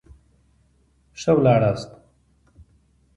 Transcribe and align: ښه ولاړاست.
ښه 1.21 1.31
ولاړاست. 1.37 1.91